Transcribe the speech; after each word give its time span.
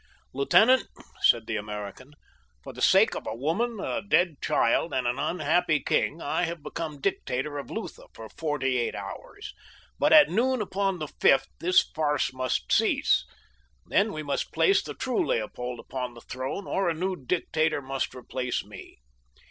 "Lieutenant," 0.33 0.87
said 1.21 1.45
the 1.45 1.57
American, 1.57 2.13
"for 2.63 2.73
the 2.73 2.81
sake 2.81 3.13
of 3.13 3.27
a 3.27 3.35
woman, 3.35 3.79
a 3.79 4.01
dead 4.01 4.37
child 4.41 4.95
and 4.95 5.05
an 5.05 5.19
unhappy 5.19 5.79
king 5.79 6.19
I 6.23 6.45
have 6.45 6.63
become 6.63 6.99
dictator 6.99 7.59
of 7.59 7.69
Lutha 7.69 8.07
for 8.15 8.27
forty 8.27 8.79
eight 8.79 8.95
hours; 8.95 9.53
but 9.99 10.11
at 10.11 10.27
noon 10.27 10.59
upon 10.59 10.97
the 10.97 11.07
fifth 11.07 11.49
this 11.59 11.83
farce 11.93 12.33
must 12.33 12.71
cease. 12.71 13.27
Then 13.85 14.11
we 14.11 14.23
must 14.23 14.51
place 14.51 14.81
the 14.81 14.95
true 14.95 15.23
Leopold 15.23 15.79
upon 15.79 16.15
the 16.15 16.21
throne, 16.21 16.65
or 16.65 16.89
a 16.89 16.95
new 16.95 17.15
dictator 17.15 17.79
must 17.79 18.15
replace 18.15 18.65
me. 18.65 18.97